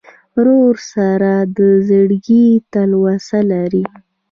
[0.35, 3.85] ورور سره د زړګي تلوسه لرې.